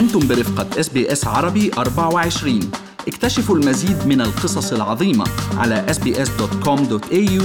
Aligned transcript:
أنتم 0.00 0.28
برفقة 0.28 0.80
إس 0.80 0.88
بي 0.88 1.12
إس 1.12 1.26
عربي 1.26 1.70
24 1.78 2.70
اكتشفوا 3.08 3.56
المزيد 3.56 4.06
من 4.06 4.20
القصص 4.20 4.72
العظيمة 4.72 5.24
على 5.56 5.86
sbs.com.au 5.88 7.42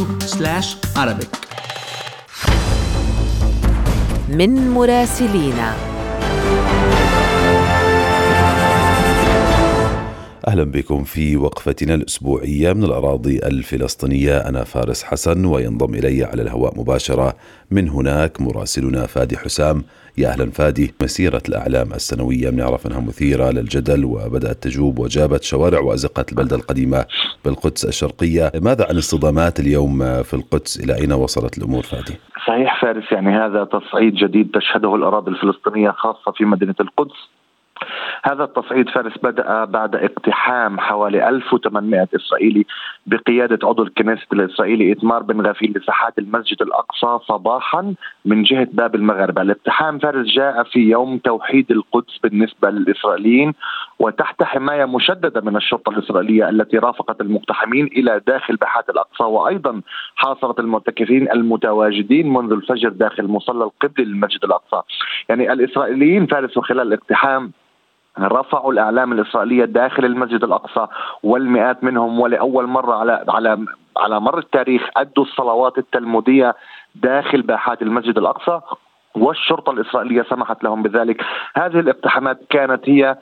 arabic. 0.97 1.27
من 4.29 4.69
مراسلينا. 4.69 5.94
أهلا 10.47 10.63
بكم 10.63 11.03
في 11.03 11.37
وقفتنا 11.37 11.95
الأسبوعية 11.95 12.73
من 12.73 12.83
الأراضي 12.83 13.37
الفلسطينية. 13.37 14.37
أنا 14.37 14.63
فارس 14.63 15.03
حسن 15.03 15.45
وينضم 15.45 15.93
إلي 15.95 16.23
على 16.23 16.41
الهواء 16.41 16.79
مباشرة. 16.79 17.35
من 17.71 17.89
هناك 17.89 18.41
مراسلنا 18.41 19.05
فادي 19.05 19.37
حسام. 19.37 19.83
يا 20.17 20.29
أهلا 20.29 20.51
فادي. 20.51 20.93
مسيرة 21.03 21.41
الأعلام 21.49 21.93
السنوية 21.93 22.49
بنعرف 22.49 22.87
أنها 22.87 22.99
مثيرة 22.99 23.49
للجدل 23.51 24.05
وبدأت 24.05 24.63
تجوب 24.63 24.99
وجابت 24.99 25.43
شوارع 25.43 25.79
وأزقة 25.79 26.25
البلدة 26.31 26.55
القديمة 26.55 27.05
بالقدس 27.45 27.85
الشرقية. 27.85 28.51
ماذا 28.61 28.87
عن 28.89 28.97
الصدامات 28.97 29.59
اليوم 29.59 30.23
في 30.23 30.33
القدس؟ 30.33 30.79
إلى 30.79 30.95
أين 30.95 31.13
وصلت 31.13 31.57
الأمور 31.57 31.83
فادي؟ 31.83 32.13
صحيح 32.47 32.81
فارس 32.81 33.11
يعني 33.11 33.29
هذا 33.29 33.63
تصعيد 33.63 34.13
جديد 34.13 34.51
تشهده 34.53 34.95
الأراضي 34.95 35.31
الفلسطينية 35.31 35.91
خاصة 35.91 36.31
في 36.37 36.45
مدينة 36.45 36.75
القدس. 36.79 37.34
هذا 38.23 38.43
التصعيد 38.43 38.89
فارس 38.89 39.13
بدأ 39.23 39.65
بعد 39.65 39.95
اقتحام 39.95 40.79
حوالي 40.79 41.29
1800 41.29 42.07
إسرائيلي 42.15 42.65
بقيادة 43.05 43.67
عضو 43.67 43.83
الكنيسة 43.83 44.27
الإسرائيلي 44.33 44.91
إتمار 44.91 45.23
بن 45.23 45.47
غفيل 45.47 45.73
لساحات 45.77 46.19
المسجد 46.19 46.61
الأقصى 46.61 47.25
صباحا 47.27 47.93
من 48.25 48.43
جهة 48.43 48.67
باب 48.71 48.95
المغاربة 48.95 49.41
الاقتحام 49.41 49.99
فارس 49.99 50.27
جاء 50.27 50.63
في 50.63 50.79
يوم 50.79 51.17
توحيد 51.17 51.71
القدس 51.71 52.17
بالنسبة 52.23 52.69
للإسرائيليين 52.69 53.53
وتحت 53.99 54.43
حماية 54.43 54.85
مشددة 54.85 55.41
من 55.41 55.55
الشرطة 55.55 55.89
الإسرائيلية 55.89 56.49
التي 56.49 56.77
رافقت 56.77 57.21
المقتحمين 57.21 57.85
إلى 57.85 58.21
داخل 58.27 58.55
باحات 58.55 58.89
الأقصى 58.89 59.23
وأيضا 59.23 59.81
حاصرت 60.15 60.59
المعتكفين 60.59 61.31
المتواجدين 61.31 62.33
منذ 62.33 62.51
الفجر 62.51 62.89
داخل 62.89 63.27
مصلى 63.27 63.63
القبلي 63.63 64.05
للمسجد 64.05 64.43
الأقصى. 64.43 64.81
يعني 65.29 65.53
الإسرائيليين 65.53 66.25
فارس 66.25 66.59
خلال 66.59 66.87
الاقتحام 66.87 67.51
رفعوا 68.19 68.73
الإعلام 68.73 69.11
الاسرائيليه 69.13 69.65
داخل 69.65 70.05
المسجد 70.05 70.43
الأقصى 70.43 70.87
والمئات 71.23 71.83
منهم 71.83 72.19
ولأول 72.19 72.67
مرة 72.67 72.95
على 72.95 73.25
على 73.29 73.65
على 73.97 74.19
مر 74.19 74.37
التاريخ 74.37 74.89
أدوا 74.97 75.23
الصلوات 75.23 75.77
التلمودية 75.77 76.55
داخل 76.95 77.41
باحات 77.41 77.81
المسجد 77.81 78.17
الأقصى 78.17 78.61
والشرطة 79.15 79.71
الإسرائيلية 79.71 80.23
سمحت 80.23 80.63
لهم 80.63 80.83
بذلك. 80.83 81.21
هذه 81.55 81.79
الاقتحامات 81.79 82.39
كانت 82.49 82.89
هي 82.89 83.17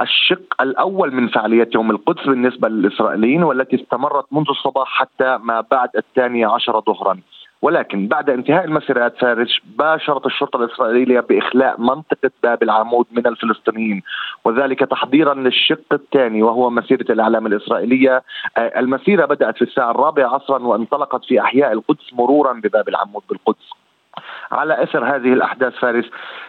الشق 0.00 0.62
الأول 0.62 1.14
من 1.14 1.28
فعاليه 1.28 1.68
يوم 1.74 1.90
القدس 1.90 2.26
بالنسبة 2.26 2.68
للإسرائيليين 2.68 3.42
والتي 3.42 3.76
استمرت 3.76 4.24
منذ 4.32 4.46
الصباح 4.50 4.88
حتى 4.88 5.38
ما 5.42 5.64
بعد 5.70 5.88
الثانية 5.96 6.46
عشر 6.46 6.80
ظهرا. 6.80 7.18
ولكن 7.62 8.08
بعد 8.08 8.30
انتهاء 8.30 8.64
المسيرات 8.64 9.16
فارس 9.18 9.58
باشرت 9.78 10.26
الشرطة 10.26 10.64
الإسرائيلية 10.64 11.20
بإخلاء 11.20 11.80
منطقة 11.80 12.30
باب 12.42 12.62
العمود 12.62 13.06
من 13.12 13.26
الفلسطينيين 13.26 14.02
وذلك 14.44 14.78
تحضيرا 14.80 15.34
للشق 15.34 15.92
الثاني 15.92 16.42
وهو 16.42 16.70
مسيرة 16.70 17.12
الإعلام 17.12 17.46
الإسرائيلية. 17.46 18.22
آه، 18.56 18.80
المسيرة 18.80 19.26
بدأت 19.26 19.56
في 19.56 19.62
الساعة 19.62 19.90
الرابعة 19.90 20.34
عصرا 20.34 20.58
وانطلقت 20.58 21.24
في 21.24 21.40
أحياء 21.40 21.72
القدس 21.72 22.12
مرورا 22.12 22.52
بباب 22.52 22.88
العمود 22.88 23.22
بالقدس. 23.28 23.79
على 24.52 24.82
أثر 24.82 25.04
هذه 25.04 25.32
الأحداث 25.32 25.74
فارس 25.74 26.04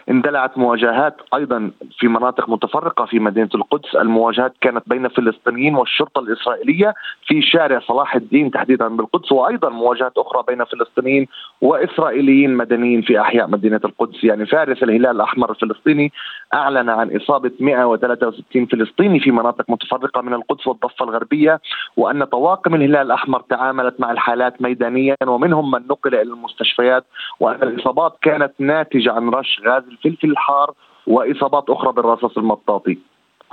اندلعت 0.10 0.58
مواجهات 0.58 1.16
أيضا 1.34 1.72
في 2.00 2.08
مناطق 2.08 2.50
متفرقة 2.50 3.06
في 3.06 3.20
مدينة 3.20 3.50
القدس، 3.56 3.96
المواجهات 3.96 4.54
كانت 4.62 4.84
بين 4.88 5.08
فلسطينيين 5.08 5.76
والشرطة 5.76 6.20
الإسرائيلية 6.20 6.94
في 7.28 7.42
شارع 7.42 7.80
صلاح 7.80 8.16
الدين 8.16 8.52
تحديدا 8.52 8.88
بالقدس 8.88 9.32
وأيضا 9.32 9.70
مواجهات 9.70 10.18
أخرى 10.18 10.44
بين 10.48 10.64
فلسطينيين 10.64 11.28
وإسرائيليين 11.62 12.58
مدنيين 12.58 13.02
في 13.02 13.22
أحياء 13.22 13.48
مدينة 13.48 13.82
القدس، 13.86 14.24
يعني 14.24 14.46
فارس 14.46 14.84
الهلال 14.84 15.16
الأحمر 15.16 15.52
الفلسطيني 15.52 16.12
أعلن 16.54 16.90
عن 16.90 17.16
إصابة 17.16 17.52
163 17.60 18.66
فلسطيني 18.66 19.20
في 19.20 19.32
مناطق 19.32 19.66
متفرقة 19.70 20.22
من 20.22 20.34
القدس 20.34 20.68
والضفة 20.68 21.06
الغربية 21.06 21.60
وأن 21.98 22.24
طواقم 22.24 22.76
الهلال 22.76 23.02
الأحمر 23.02 23.42
تعاملت 23.42 24.00
مع 24.00 24.12
الحالات 24.12 24.62
ميدانيا 24.62 25.16
ومنهم 25.28 25.72
من 25.72 25.88
نقل 25.88 26.16
إلى 26.16 26.22
المستشفيات 26.22 27.06
وأن 27.40 27.64
الاصابات 27.92 28.18
كانت 28.22 28.54
ناتجة 28.60 29.12
عن 29.12 29.30
رش 29.30 29.62
غاز 29.68 29.84
الفلفل 29.84 30.32
الحار 30.32 30.74
وإصابات 31.08 31.70
أخرى 31.70 31.94
بالرصاص 31.94 32.38
المطاطي. 32.38 32.98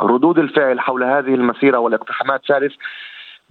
ردود 0.00 0.38
الفعل 0.38 0.80
حول 0.80 1.04
هذه 1.04 1.34
المسيرة 1.34 1.78
والاقتحامات 1.78 2.46
فارس 2.48 2.72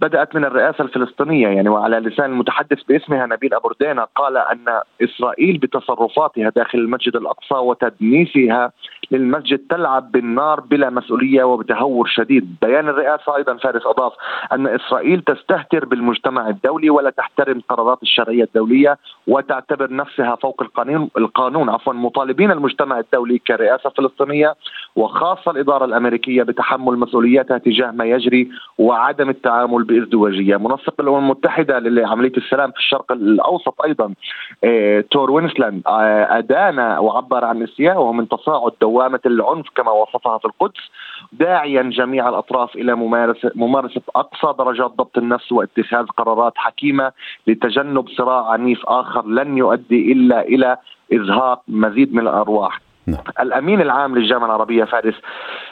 بدأت 0.00 0.34
من 0.36 0.44
الرئاسة 0.44 0.84
الفلسطينية 0.84 1.48
يعني 1.48 1.68
وعلى 1.68 1.98
لسان 1.98 2.30
المتحدث 2.30 2.82
باسمها 2.82 3.26
نبيل 3.26 3.54
أبو 3.54 3.68
ردينة 3.68 4.06
قال 4.14 4.36
أن 4.36 4.80
إسرائيل 5.02 5.58
بتصرفاتها 5.58 6.50
داخل 6.56 6.78
المسجد 6.78 7.16
الأقصى 7.16 7.54
وتدنيسها 7.54 8.72
للمسجد 9.10 9.58
تلعب 9.70 10.12
بالنار 10.12 10.60
بلا 10.60 10.90
مسؤولية 10.90 11.44
وبتهور 11.44 12.06
شديد. 12.06 12.56
بيان 12.62 12.88
الرئاسة 12.88 13.36
أيضا 13.36 13.56
فارس 13.56 13.86
أضاف 13.86 14.12
أن 14.52 14.66
إسرائيل 14.66 15.20
تستهتر 15.20 15.84
بالمجتمع 15.84 16.48
الدولي 16.48 16.90
ولا 16.90 17.10
تحترم 17.10 17.60
قرارات 17.68 18.02
الشرعية 18.02 18.44
الدولية 18.44 18.98
وتعتبر 19.26 19.92
نفسها 19.92 20.36
فوق 20.36 20.62
القانون 20.62 21.10
القانون. 21.18 21.68
عفوا 21.68 21.92
مطالبين 21.92 22.50
المجتمع 22.50 22.98
الدولي 22.98 23.38
كرئاسة 23.38 23.90
فلسطينية 23.90 24.54
وخاصة 24.96 25.50
الإدارة 25.50 25.84
الأمريكية 25.84 26.42
بتحمل 26.42 26.98
مسؤولياتها 26.98 27.58
تجاه 27.58 27.90
ما 27.90 28.04
يجري 28.04 28.48
وعدم 28.78 29.30
التعامل 29.30 29.87
بازدواجيه، 29.88 30.56
منسق 30.56 30.94
الأمم 31.00 31.18
المتحدة 31.18 31.78
لعملية 31.78 32.32
السلام 32.36 32.70
في 32.70 32.78
الشرق 32.78 33.12
الأوسط 33.12 33.82
أيضا 33.84 34.14
آه، 34.64 35.04
تور 35.10 35.30
وينسلاند 35.30 35.82
آه، 35.86 36.38
أدان 36.38 36.78
وعبر 36.78 37.44
عن 37.44 37.62
استيائه 37.62 38.12
من 38.12 38.28
تصاعد 38.28 38.72
دوامة 38.80 39.20
العنف 39.26 39.66
كما 39.74 39.90
وصفها 39.90 40.38
في 40.38 40.44
القدس 40.44 40.80
داعيا 41.32 41.82
جميع 41.82 42.28
الأطراف 42.28 42.76
إلى 42.76 42.94
ممارسه 42.94 43.52
ممارسة 43.54 44.02
أقصى 44.16 44.54
درجات 44.58 44.90
ضبط 44.90 45.18
النفس 45.18 45.52
واتخاذ 45.52 46.06
قرارات 46.06 46.52
حكيمة 46.56 47.12
لتجنب 47.46 48.08
صراع 48.08 48.50
عنيف 48.50 48.86
آخر 48.86 49.26
لن 49.26 49.58
يؤدي 49.58 50.12
إلا 50.12 50.40
إلى 50.40 50.76
إزهاق 51.12 51.62
مزيد 51.68 52.14
من 52.14 52.22
الأرواح. 52.22 52.87
نعم. 53.10 53.24
الأمين 53.40 53.80
العام 53.80 54.18
للجامعة 54.18 54.46
العربية 54.46 54.84
فارس 54.84 55.14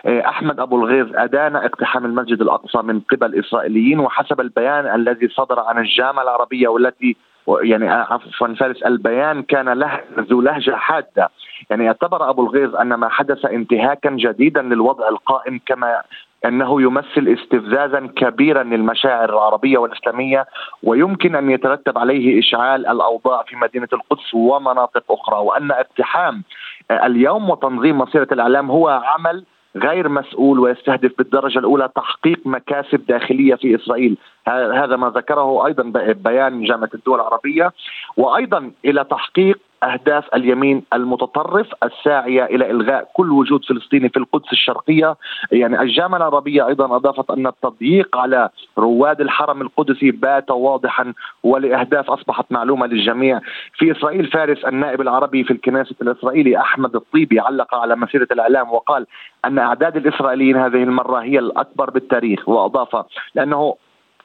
آه، 0.07 0.29
أحمد 0.29 0.61
أبو 0.61 0.77
الغيظ 0.77 1.17
أدان 1.17 1.57
اقتحام 1.57 2.05
المسجد 2.05 2.41
الأقصى 2.41 2.79
من 2.79 3.01
قبل 3.01 3.39
إسرائيليين 3.39 4.01
وحسب 4.01 4.41
البيان 4.41 4.95
الذي 4.95 5.29
صدر 5.29 5.61
عن 5.61 5.79
الجامعة 5.79 6.23
العربية 6.23 6.69
والتي 6.69 7.17
يعني 7.49 7.89
عفوا 7.89 8.55
فارس 8.55 8.83
البيان 8.83 9.43
كان 9.43 9.69
له 9.69 10.01
ذو 10.19 10.41
لهجة 10.41 10.77
حادة 10.77 11.31
يعني 11.71 11.89
اعتبر 11.89 12.31
أبو 12.31 12.43
الغيظ 12.43 12.77
أن 12.77 12.95
ما 12.95 13.09
حدث 13.09 13.45
انتهاكا 13.45 14.11
جديدا 14.11 14.63
للوضع 14.63 15.09
القائم 15.09 15.61
كما 15.67 16.03
أنه 16.45 16.83
يمثل 16.83 17.37
استفزازا 17.39 18.09
كبيرا 18.17 18.63
للمشاعر 18.63 19.31
العربية 19.31 19.79
والإسلامية 19.79 20.47
ويمكن 20.83 21.35
أن 21.35 21.51
يترتب 21.51 21.99
عليه 21.99 22.41
إشعال 22.41 22.87
الأوضاع 22.87 23.43
في 23.43 23.57
مدينة 23.57 23.89
القدس 23.93 24.35
ومناطق 24.35 25.13
أخرى 25.13 25.39
وأن 25.39 25.71
اقتحام 25.71 26.43
اليوم 26.91 27.51
وتنظيم 27.51 27.99
مسيرة 27.99 28.29
الإعلام 28.33 28.71
هو 28.71 28.89
عمل 28.89 29.45
غير 29.77 30.09
مسؤول 30.09 30.59
ويستهدف 30.59 31.13
بالدرجة 31.19 31.59
الأولى 31.59 31.89
تحقيق 31.97 32.41
مكاسب 32.45 33.07
داخلية 33.07 33.55
في 33.55 33.77
إسرائيل. 33.77 34.17
هذا 34.49 34.97
ما 34.97 35.11
ذكره 35.11 35.67
أيضا 35.67 35.83
بيان 36.13 36.65
جامعة 36.65 36.91
الدول 36.95 37.21
العربية. 37.21 37.73
وأيضا 38.17 38.71
إلى 38.85 39.05
تحقيق 39.05 39.59
أهداف 39.83 40.35
اليمين 40.35 40.83
المتطرف 40.93 41.67
الساعية 41.85 42.45
إلى 42.45 42.71
إلغاء 42.71 43.11
كل 43.15 43.33
وجود 43.33 43.65
فلسطيني 43.65 44.09
في 44.09 44.17
القدس 44.17 44.53
الشرقية، 44.53 45.17
يعني 45.53 45.81
الجامعة 45.81 46.19
العربية 46.19 46.67
أيضا 46.67 46.97
أضافت 46.97 47.31
أن 47.31 47.47
التضييق 47.47 48.17
على 48.17 48.49
رواد 48.79 49.21
الحرم 49.21 49.63
القدسي 49.63 50.11
بات 50.11 50.51
واضحا 50.51 51.13
ولأهداف 51.43 52.11
أصبحت 52.11 52.45
معلومة 52.51 52.87
للجميع، 52.87 53.41
في 53.75 53.93
إسرائيل 53.93 54.27
فارس 54.27 54.65
النائب 54.65 55.01
العربي 55.01 55.45
في 55.45 55.51
الكنيسة 55.51 55.95
الإسرائيلي 56.03 56.59
أحمد 56.61 56.97
الطيبي 56.97 57.41
علق 57.41 57.75
على 57.75 57.97
مسيرة 57.97 58.29
الإعلام 58.33 58.73
وقال 58.73 59.07
أن 59.45 59.59
أعداد 59.59 59.97
الإسرائيليين 59.97 60.57
هذه 60.57 60.83
المرة 60.83 61.23
هي 61.23 61.39
الأكبر 61.39 61.91
بالتاريخ 61.91 62.49
وأضاف 62.49 63.05
لأنه 63.35 63.75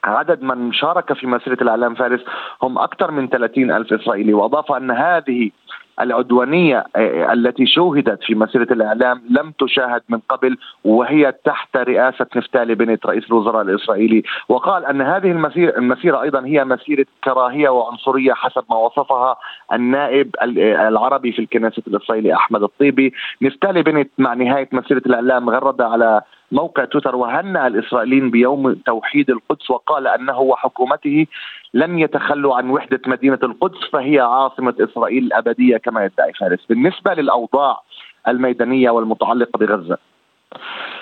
عدد 0.03 0.41
من 0.41 0.73
شارك 0.73 1.13
في 1.13 1.27
مسيرة 1.27 1.57
الإعلام 1.61 1.95
فارس 1.95 2.21
هم 2.61 2.77
أكثر 2.77 3.11
من 3.11 3.27
30 3.27 3.71
ألف 3.71 3.93
إسرائيلي 3.93 4.33
وأضاف 4.33 4.71
أن 4.71 4.91
هذه 4.91 5.51
العدوانية 6.01 6.85
آه، 6.95 7.33
التي 7.33 7.65
شوهدت 7.65 8.23
في 8.23 8.35
مسيرة 8.35 8.67
الإعلام 8.71 9.21
لم 9.29 9.51
تشاهد 9.59 10.01
من 10.09 10.19
قبل 10.29 10.57
وهي 10.83 11.33
تحت 11.45 11.77
رئاسة 11.77 12.25
نفتالي 12.35 12.75
بنت 12.75 13.05
رئيس 13.05 13.23
الوزراء 13.29 13.61
الإسرائيلي. 13.61 14.23
وقال 14.49 14.85
أن 14.85 15.01
هذه 15.01 15.31
المسيره 15.31 15.77
المسيرة 15.77 16.21
أيضا 16.21 16.45
هي 16.45 16.65
مسيرة 16.65 17.05
كراهية 17.23 17.69
وعنصرية 17.69 18.33
حسب 18.33 18.63
ما 18.69 18.75
وصفها 18.75 19.35
النائب 19.73 20.35
العربي 20.87 21.31
في 21.31 21.39
الكنيسة 21.39 21.83
الإسرائيلي 21.87 22.33
أحمد 22.33 22.63
الطيبي. 22.63 23.13
نفتالي 23.41 23.83
بنت 23.83 24.09
مع 24.17 24.33
نهاية 24.33 24.69
مسيرة 24.71 25.01
الإعلام 25.05 25.49
غرد 25.49 25.81
على 25.81 26.21
موقع 26.51 26.85
تويتر 26.85 27.15
وهنأ 27.15 27.67
الإسرائيليين 27.67 28.31
بيوم 28.31 28.73
توحيد 28.73 29.29
القدس 29.29 29.71
وقال 29.71 30.07
أنه 30.07 30.39
وحكومته 30.39 31.27
لن 31.73 31.99
يتخلوا 31.99 32.55
عن 32.55 32.69
وحدة 32.69 33.01
مدينة 33.07 33.39
القدس 33.43 33.77
فهي 33.93 34.19
عاصمة 34.19 34.73
إسرائيل 34.79 35.23
الأبدية 35.23 35.77
كما 35.77 36.05
يدعي 36.05 36.33
فارس. 36.33 36.65
بالنسبة 36.69 37.13
للأوضاع 37.13 37.81
الميدانية 38.27 38.89
والمتعلقة 38.89 39.57
بغزة. 39.57 39.97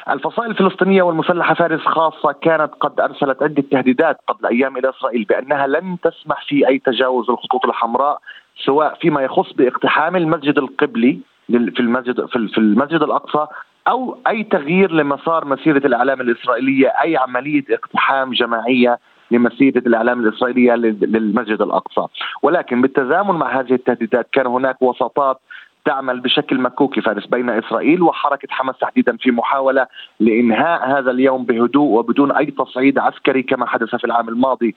الفصائل 0.10 0.52
الفلسطينية 0.52 1.02
والمسلحة 1.02 1.54
فارس 1.54 1.82
خاصة 1.82 2.32
كانت 2.32 2.72
قد 2.80 3.00
أرسلت 3.00 3.44
عدة 3.44 3.64
تهديدات 3.72 4.18
قبل 4.28 4.46
أيام 4.46 4.78
إلى 4.78 4.90
إسرائيل 4.90 5.24
بأنها 5.24 5.68
لن 5.68 5.98
تسمح 6.04 6.46
في 6.48 6.68
أي 6.68 6.80
تجاوز 6.80 7.30
الخطوط 7.30 7.66
الحمراء 7.66 8.22
سواء 8.66 8.98
فيما 9.02 9.22
يخص 9.22 9.54
باقتحام 9.54 10.16
المسجد 10.16 10.58
القبلي 10.58 11.20
في 11.48 11.80
المسجد 11.80 12.26
في 12.26 12.58
المسجد 12.58 13.02
الأقصى 13.02 13.48
أو 13.90 14.18
أي 14.28 14.44
تغيير 14.44 14.92
لمسار 14.92 15.46
مسيرة 15.46 15.88
الإعلام 15.88 16.22
الإسرائيلية 16.22 16.88
أي 16.88 17.18
عملية 17.18 17.64
اقتحام 17.70 18.32
جماعية 18.32 19.00
لمسيرة 19.32 19.78
الإعلام 19.78 20.20
الإسرائيلية 20.20 20.76
للمسجد 20.76 21.62
الأقصى، 21.62 22.06
ولكن 22.44 22.82
بالتزامن 22.82 23.36
مع 23.36 23.60
هذه 23.60 23.74
التهديدات 23.74 24.28
كان 24.32 24.48
هناك 24.48 24.82
وساطات 24.82 25.40
تعمل 25.86 26.20
بشكل 26.20 26.62
مكوكي 26.62 27.02
فارس 27.02 27.26
بين 27.26 27.50
إسرائيل 27.50 28.02
وحركة 28.02 28.48
حماس 28.52 28.78
تحديدا 28.78 29.18
في 29.18 29.32
محاولة 29.32 29.88
لإنهاء 30.20 31.00
هذا 31.00 31.12
اليوم 31.12 31.46
بهدوء 31.46 32.00
وبدون 32.00 32.32
أي 32.32 32.46
تصعيد 32.46 33.00
عسكري 33.00 33.44
كما 33.44 33.66
حدث 33.66 33.96
في 33.96 34.06
العام 34.06 34.30
الماضي. 34.30 34.76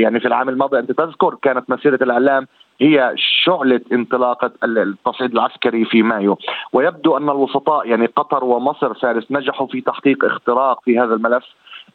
يعني 0.00 0.20
في 0.20 0.28
العام 0.28 0.48
الماضي 0.48 0.78
أنت 0.78 0.92
تذكر 0.92 1.34
كانت 1.42 1.70
مسيرة 1.70 1.98
الإعلام 2.02 2.46
هي 2.80 3.14
شعلة 3.16 3.80
انطلاقة 3.92 4.52
التصعيد 4.64 5.32
العسكري 5.32 5.84
في 5.84 6.02
مايو. 6.02 6.38
ويبدو 6.72 7.16
أن 7.16 7.30
الوسطاء 7.30 7.88
يعني 7.88 8.06
قطر 8.06 8.44
ومصر 8.44 8.94
فارس 8.94 9.26
نجحوا 9.30 9.66
في 9.66 9.80
تحقيق 9.80 10.24
اختراق 10.24 10.80
في 10.84 10.98
هذا 10.98 11.14
الملف 11.14 11.44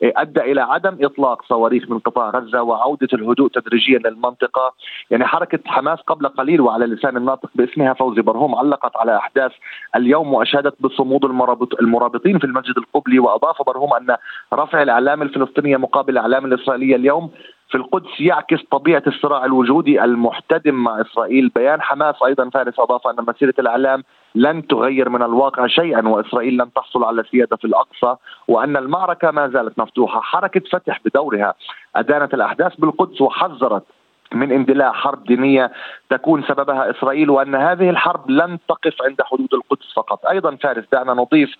أدى 0.04 0.42
إلى 0.42 0.62
عدم 0.62 0.98
إطلاق 1.02 1.42
صواريخ 1.46 1.90
من 1.90 2.00
قطاع 2.00 2.30
غزة 2.30 2.62
وعودة 2.62 3.08
الهدوء 3.14 3.50
تدريجيا 3.50 4.00
للمنطقة، 4.00 4.74
يعني 5.12 5.26
حركة 5.26 5.60
حماس 5.66 6.00
قبل 6.00 6.28
قليل 6.28 6.62
وعلى 6.62 6.86
لسان 6.86 7.18
الناطق 7.18 7.50
باسمها 7.56 7.94
فوزي 7.94 8.22
برهوم 8.22 8.56
علقت 8.56 8.98
على 8.98 9.18
أحداث 9.18 9.52
اليوم 9.96 10.34
وأشادت 10.34 10.75
بصمود 10.80 11.25
المرابط 11.25 11.82
المرابطين 11.82 12.40
في 12.40 12.44
المسجد 12.44 12.78
القبلي. 12.78 13.20
وأضاف 13.20 13.62
برهوم 13.62 13.94
أن 13.94 14.16
رفع 14.54 14.82
الإعلام 14.82 15.22
الفلسطينيه 15.22 15.78
مقابل 15.78 16.14
الإعلام 16.14 16.46
الاسرائيليه 16.46 16.96
اليوم 16.96 17.32
في 17.69 17.75
القدس 17.75 18.19
يعكس 18.19 18.60
طبيعة 18.71 19.04
الصراع 19.07 19.45
الوجودي 19.45 20.04
المحتدم 20.04 20.75
مع 20.75 21.01
إسرائيل، 21.01 21.50
بيان 21.56 21.81
حماس 21.81 22.16
أيضا 22.25 22.50
فارس 22.50 22.80
أضاف 22.80 23.07
أن 23.07 23.25
مسيرة 23.27 23.54
الإعلام 23.60 24.04
لن 24.36 24.68
تغير 24.68 25.10
من 25.10 25.21
الواقع 25.21 25.68
شيئا 25.68 26.07
وإسرائيل 26.07 26.57
لن 26.57 26.74
تحصل 26.74 27.04
على 27.04 27.24
سياده 27.31 27.57
في 27.57 27.66
الأقصى 27.66 28.16
وأن 28.48 28.77
المعركة 28.77 29.31
ما 29.31 29.48
زالت 29.48 29.80
مفتوحة، 29.80 30.21
حركة 30.21 30.62
فتح 30.71 31.00
بدورها 31.06 31.54
أدانت 31.95 32.33
الأحداث 32.33 32.75
بالقدس 32.75 33.21
وحذرت 33.21 33.83
من 34.33 34.51
اندلاع 34.51 34.92
حرب 34.92 35.24
دينية 35.24 35.72
تكون 36.10 36.44
سببها 36.44 36.89
إسرائيل 36.89 37.30
وأن 37.30 37.56
هذه 37.56 37.89
الحرب 37.89 38.30
لن 38.30 38.57
تقف 38.68 39.01
عند 39.01 39.22
حدود 39.22 39.54
القدس 39.54 39.94
فقط، 39.95 40.25
أيضا 40.25 40.56
فارس 40.56 40.83
دعنا 40.92 41.13
نضيف 41.13 41.56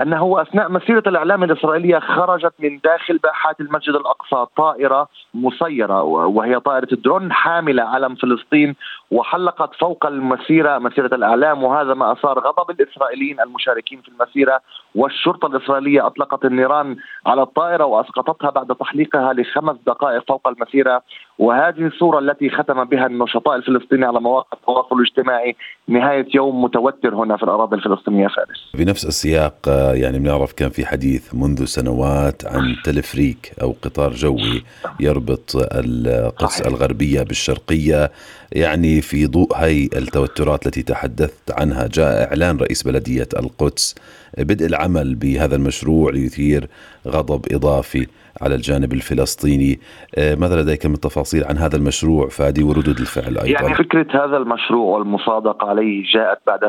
أنه 0.00 0.42
أثناء 0.42 0.70
مسيرة 0.70 1.02
الإعلام 1.06 1.44
الإسرائيلية 1.44 1.98
خرجت 1.98 2.52
من 2.58 2.78
داخل 2.84 3.18
باحات 3.18 3.60
المسجد 3.60 3.94
الأقصى 3.94 4.46
طائرة 4.56 5.08
مسيرة 5.34 6.02
وهي 6.02 6.60
طائرة 6.60 6.88
الدرون 6.92 7.32
حاملة 7.32 7.82
علم 7.82 8.14
فلسطين 8.14 8.74
وحلقت 9.10 9.74
فوق 9.74 10.06
المسيرة 10.06 10.78
مسيرة 10.78 11.14
الإعلام 11.14 11.64
وهذا 11.64 11.94
ما 11.94 12.12
أثار 12.12 12.38
غضب 12.38 12.70
الإسرائيليين 12.70 13.40
المشاركين 13.40 14.00
في 14.00 14.08
المسيرة 14.08 14.60
والشرطة 14.94 15.46
الإسرائيلية 15.46 16.06
أطلقت 16.06 16.44
النيران 16.44 16.96
على 17.26 17.42
الطائرة 17.42 17.84
وأسقطتها 17.84 18.50
بعد 18.50 18.66
تحليقها 18.66 19.32
لخمس 19.32 19.76
دقائق 19.86 20.24
فوق 20.28 20.48
المسيرة. 20.48 21.02
وهذه 21.38 21.86
الصورة 21.86 22.18
التي 22.18 22.50
ختم 22.50 22.84
بها 22.84 23.06
النشطاء 23.06 23.56
الفلسطينيين 23.56 24.08
على 24.08 24.20
مواقع 24.20 24.58
التواصل 24.58 24.96
الاجتماعي 24.96 25.56
نهاية 25.88 26.26
يوم 26.34 26.62
متوتر 26.62 27.14
هنا 27.14 27.36
في 27.36 27.42
الأراضي 27.42 27.76
الفلسطينية 27.76 28.28
فارس. 28.28 28.70
بنفس 28.74 29.04
السياق 29.06 29.56
يعني 29.94 30.18
بنعرف 30.18 30.52
كان 30.52 30.70
في 30.70 30.86
حديث 30.86 31.34
منذ 31.34 31.64
سنوات 31.64 32.46
عن 32.46 32.76
تلفريك 32.84 33.52
أو 33.62 33.74
قطار 33.82 34.12
جوي 34.12 34.62
يربط 35.00 35.50
القدس 35.56 36.60
الغربية 36.60 37.22
بالشرقية 37.22 38.10
يعني 38.52 39.00
في 39.00 39.26
ضوء 39.26 39.56
هاي 39.56 39.90
التوترات 39.96 40.66
التي 40.66 40.82
تحدثت 40.82 41.50
عنها. 41.60 41.86
جاء 41.86 42.28
إعلان 42.28 42.56
رئيس 42.56 42.82
بلدية 42.82 43.28
القدس 43.38 43.94
بدء 44.38 44.66
العمل 44.66 45.14
بهذا 45.14 45.56
المشروع 45.56 46.10
ليثير 46.10 46.68
غضب 47.08 47.46
إضافي. 47.52 48.06
على 48.42 48.54
الجانب 48.54 48.92
الفلسطيني. 48.92 49.80
آه، 50.18 50.34
ماذا 50.34 50.62
لديك 50.62 50.86
من 50.86 51.00
تفاصيل 51.00 51.44
عن 51.44 51.56
هذا 51.56 51.76
المشروع 51.76 52.28
فادي 52.28 52.62
وردود 52.62 52.98
الفعل 53.00 53.38
أيضا؟ 53.38 53.62
يعني 53.62 53.74
فكرة 53.74 54.24
هذا 54.24 54.36
المشروع 54.36 54.98
والمصادقة 54.98 55.68
عليه 55.68 56.04
جاءت 56.14 56.38
بعد 56.46 56.60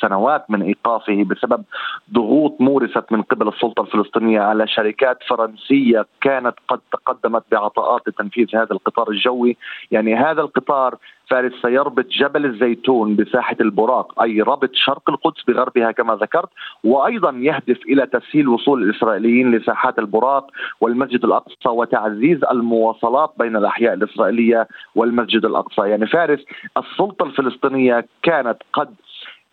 سنوات 0.00 0.50
من 0.50 0.62
إيقافه 0.62 1.24
بسبب 1.24 1.64
ضغوط 2.12 2.60
مورست 2.60 3.04
من 3.10 3.22
قبل 3.22 3.48
السلطة 3.48 3.82
الفلسطينية 3.82 4.40
على 4.40 4.68
شركات 4.68 5.18
فرنسية 5.28 6.06
كانت 6.20 6.54
قد 6.68 6.80
تقدمت 6.92 7.42
بعطاءات 7.52 8.08
لتنفيذ 8.08 8.46
هذا 8.54 8.72
القطار 8.72 9.10
الجوي. 9.10 9.56
يعني 9.90 10.14
هذا 10.14 10.40
القطار 10.40 10.96
فارس 11.30 11.52
سيربط 11.62 12.06
جبل 12.06 12.44
الزيتون 12.44 13.16
بساحة 13.16 13.56
البراق 13.60 14.22
أي 14.22 14.40
ربط 14.40 14.70
شرق 14.74 15.10
القدس 15.10 15.44
بغربها 15.48 15.90
كما 15.90 16.14
ذكرت 16.14 16.48
وأيضا 16.84 17.30
يهدف 17.30 17.82
إلى 17.88 18.06
تسهيل 18.06 18.48
وصول 18.48 18.82
الإسرائيليين 18.82 19.54
لساحات 19.54 19.98
البراق 19.98 20.50
والمسجد 20.80 21.24
الأقصى 21.24 21.68
وتعزيز 21.68 22.44
المواصلات 22.44 23.32
بين 23.38 23.56
الأحياء 23.56 23.94
الإسرائيلية 23.94 24.68
والمسجد 24.94 25.44
الأقصى. 25.44 25.88
يعني 25.88 26.06
فارس 26.06 26.44
السلطة 26.76 27.24
الفلسطينية 27.24 28.06
كانت 28.22 28.56
قد 28.72 28.94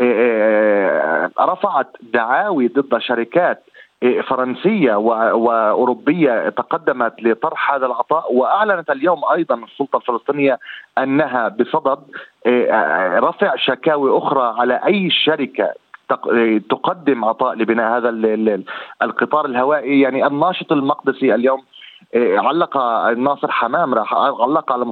آه، 0.01 1.29
آه، 1.37 1.45
رفعت 1.45 1.87
دعاوي 2.13 2.67
ضد 2.67 2.97
شركات 2.97 3.63
فرنسية 4.01 4.95
واوروبيه 4.95 6.49
تقدمت 6.49 7.13
لطرح 7.23 7.73
هذا 7.73 7.85
العطاء 7.85 8.33
وأعلنت 8.33 8.89
اليوم 8.89 9.21
أيضا 9.33 9.55
السلطة 9.55 9.97
الفلسطينية 9.97 10.59
أنها 10.97 11.47
بصدد 11.47 11.99
آه، 12.47 13.19
رفع 13.19 13.55
شكاوي 13.55 14.17
أخرى 14.17 14.55
على 14.59 14.73
أي 14.85 15.09
شركة 15.09 15.73
تقدم 16.69 17.25
عطاء 17.25 17.53
لبناء 17.55 17.97
هذا 17.97 18.09
القطار 19.01 19.45
الهوائي 19.45 20.01
يعني 20.01 20.27
الناشط 20.27 20.71
المقدسي 20.71 21.35
اليوم 21.35 21.63
علق 22.15 22.77
ناصر 23.17 23.51
حمام 23.51 23.93
راح 23.93 24.13
علق 24.13 24.71
على 24.71 24.85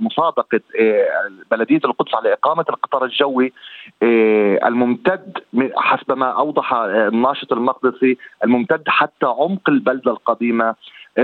مصادقة 0.00 0.60
آه، 0.80 1.06
بلدية 1.50 1.80
القدس 1.84 2.14
على 2.14 2.32
إقامة 2.32 2.64
القطار 2.70 3.04
الجوي 3.04 3.52
آه، 4.02 4.68
الممتد 4.68 5.38
حسب 5.76 6.12
ما 6.12 6.26
أوضح 6.26 6.72
الناشط 6.72 7.52
المقدسي 7.52 8.18
الممتد 8.44 8.82
حتى 8.88 9.26
عمق 9.26 9.68
البلدة 9.68 10.10
القديمة. 10.10 10.74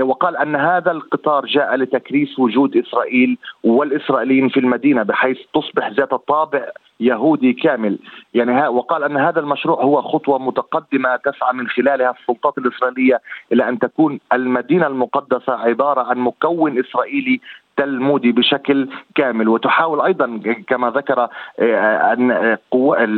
وقال 0.01 0.37
أن 0.37 0.55
هذا 0.55 0.91
القطار 0.91 1.45
جاء 1.45 1.75
لتكريس 1.75 2.39
وجود 2.39 2.77
إسرائيل 2.77 3.37
والإسرائيليين 3.63 4.49
في 4.49 4.59
المدينة 4.59 5.03
بحيث 5.03 5.37
تصبح 5.53 5.89
ذات 5.89 6.13
طابع 6.13 6.69
يهودي 6.99 7.53
كامل. 7.53 7.99
يعني 8.33 8.67
وقال 8.67 9.03
أن 9.03 9.17
هذا 9.17 9.39
المشروع 9.39 9.83
هو 9.83 10.01
خطوة 10.01 10.37
متقدمة 10.39 11.15
تسعى 11.15 11.53
من 11.53 11.67
خلالها 11.67 12.15
السلطات 12.19 12.57
الإسرائيلية 12.57 13.21
إلى 13.51 13.69
أن 13.69 13.79
تكون 13.79 14.19
المدينة 14.33 14.87
المقدسة 14.87 15.53
عبارة 15.53 16.01
عن 16.01 16.17
مكون 16.17 16.79
إسرائيلي 16.79 17.39
تلمودي 17.77 18.31
بشكل 18.31 18.89
كامل 19.15 19.49
وتحاول 19.49 20.01
أيضا 20.01 20.39
كما 20.67 20.89
ذكر 20.89 21.27
آه، 21.59 22.13
أن 22.13 22.57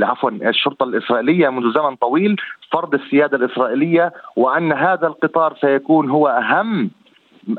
عفوا 0.04 0.30
الشرطة 0.30 0.84
الإسرائيلية 0.84 1.50
منذ 1.50 1.74
زمن 1.74 1.96
طويل 1.96 2.36
فرض 2.72 2.94
السيادة 2.94 3.38
الإسرائيلية 3.38 4.14
وأن 4.36 4.72
هذا 4.72 5.08
القطار 5.08 5.58
سيكون 5.62 6.10
هو 6.10 6.28
أهم 6.28 6.90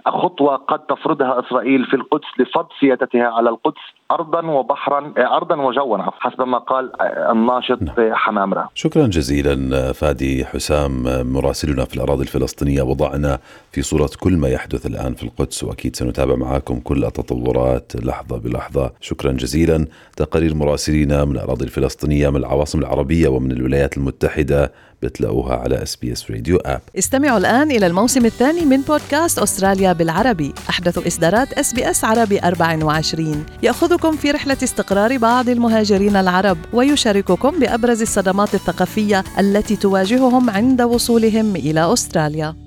خطوة 0.06 0.56
قد 0.56 0.78
تفرضها 0.78 1.40
إسرائيل 1.40 1.84
في 1.84 1.96
القدس 1.96 2.26
لفرض 2.38 2.66
سيادتها 2.80 3.26
على 3.26 3.50
القدس 3.50 3.80
ارضا 4.10 4.46
وبحرا 4.46 5.12
ارضا 5.18 5.56
وجوا 5.56 5.98
حسب 5.98 6.42
ما 6.42 6.58
قال 6.58 6.92
الناشط 7.30 7.82
نعم. 7.82 8.14
حمامرة. 8.14 8.68
شكرا 8.74 9.06
جزيلا 9.06 9.92
فادي 9.92 10.44
حسام 10.44 11.02
مراسلنا 11.32 11.84
في 11.84 11.96
الأراضي 11.96 12.22
الفلسطينية 12.22 12.82
وضعنا 12.82 13.38
في 13.72 13.82
صورة 13.82 14.10
كل 14.20 14.36
ما 14.36 14.48
يحدث 14.48 14.86
الآن 14.86 15.14
في 15.14 15.22
القدس 15.22 15.64
وأكيد 15.64 15.96
سنتابع 15.96 16.34
معكم 16.34 16.80
كل 16.80 17.04
التطورات 17.04 17.92
لحظة 18.04 18.38
بلحظة. 18.38 18.92
شكرا 19.00 19.32
جزيلا 19.32 19.86
تقارير 20.16 20.54
مراسلينا 20.54 21.24
من 21.24 21.32
الأراضي 21.32 21.64
الفلسطينية 21.64 22.30
من 22.30 22.36
العواصم 22.36 22.78
العربية 22.78 23.28
ومن 23.28 23.52
الولايات 23.52 23.96
المتحدة 23.96 24.72
بتلاقوها 25.02 25.56
على 25.56 25.82
SBS 25.82 26.30
Radio 26.30 26.56
app 26.56 26.80
استمعوا 26.98 27.38
الآن 27.38 27.70
إلى 27.70 27.86
الموسم 27.86 28.26
الثاني 28.26 28.64
من 28.64 28.80
بودكاست 28.80 29.38
أستراليا 29.38 29.92
بالعربي. 29.92 30.52
أحدث 30.68 31.06
إصدارات 31.06 31.52
اس 31.52 31.74
بي 31.74 31.90
اس 31.90 32.04
عربي 32.04 32.40
24 32.40 33.46
يأخذكم 33.62 34.16
في 34.16 34.30
رحلة 34.30 34.56
استقرار 34.62 35.18
بعض 35.18 35.48
المهاجرين 35.48 36.16
العرب 36.16 36.58
ويشارككم 36.72 37.50
بأبرز 37.60 38.02
الصدمات 38.02 38.54
الثقافية 38.54 39.24
التي 39.38 39.76
تواجههم 39.76 40.50
عند 40.50 40.82
وصولهم 40.82 41.56
إلى 41.56 41.92
أستراليا. 41.92 42.65